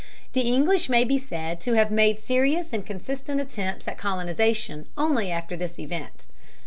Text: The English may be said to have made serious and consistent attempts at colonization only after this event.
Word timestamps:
The 0.33 0.41
English 0.41 0.89
may 0.89 1.03
be 1.03 1.19
said 1.19 1.61
to 1.61 1.73
have 1.73 1.91
made 1.91 2.17
serious 2.17 2.73
and 2.73 2.83
consistent 2.83 3.39
attempts 3.39 3.87
at 3.87 3.99
colonization 3.99 4.87
only 4.97 5.29
after 5.29 5.55
this 5.55 5.77
event. 5.77 6.25